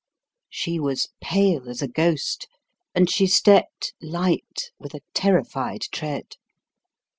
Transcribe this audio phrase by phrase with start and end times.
[0.49, 2.47] She was pale as a ghost,
[2.95, 6.37] and she stepped light with a terrified tread.